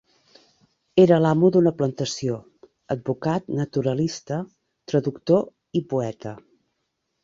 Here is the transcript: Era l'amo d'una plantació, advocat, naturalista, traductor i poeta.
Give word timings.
Era 1.03 1.19
l'amo 1.25 1.51
d'una 1.57 1.73
plantació, 1.83 2.39
advocat, 2.97 3.49
naturalista, 3.63 4.43
traductor 4.93 5.49
i 5.83 5.89
poeta. 5.95 6.39